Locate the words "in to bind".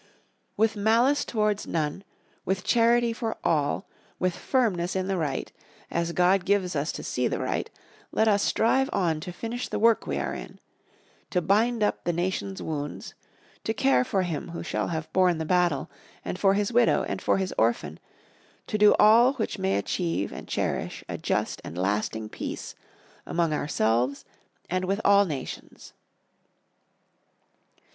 10.33-11.83